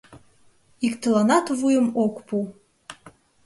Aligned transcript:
Иктыланат 0.85 1.45
вуйым 1.59 1.87
ок 2.03 2.15
пу. 2.27 2.37